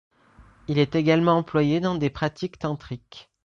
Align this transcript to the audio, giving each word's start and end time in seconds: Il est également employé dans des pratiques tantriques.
Il 0.67 0.79
est 0.79 0.95
également 0.95 1.33
employé 1.37 1.79
dans 1.79 1.93
des 1.93 2.09
pratiques 2.09 2.57
tantriques. 2.57 3.29